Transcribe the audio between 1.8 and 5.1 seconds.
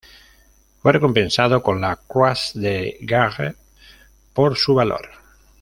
Croix de Guerre por su valor.